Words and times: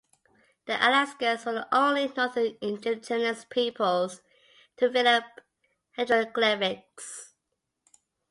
The 0.65 0.73
Alaskans 0.77 1.45
were 1.45 1.51
the 1.53 1.67
only 1.77 2.07
Northern 2.07 2.57
indigenous 2.59 3.45
peoples 3.45 4.23
to 4.77 4.87
develop 4.89 5.25
hieroglyphics. 5.95 7.35